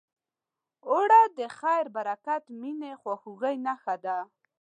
اوړه 0.89 1.21
د 1.37 1.39
خیر، 1.57 1.85
برکت، 1.95 2.43
مینې، 2.59 2.91
خواخوږۍ 3.01 3.55
نښه 3.65 3.95
ده 4.05 4.17